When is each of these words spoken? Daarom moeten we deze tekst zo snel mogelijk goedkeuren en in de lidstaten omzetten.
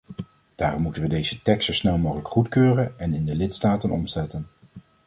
Daarom 0.55 0.81
moeten 0.81 1.01
we 1.01 1.07
deze 1.07 1.41
tekst 1.41 1.65
zo 1.67 1.73
snel 1.73 1.97
mogelijk 1.97 2.27
goedkeuren 2.27 2.99
en 2.99 3.13
in 3.13 3.25
de 3.25 3.35
lidstaten 3.35 3.89
omzetten. 3.91 4.47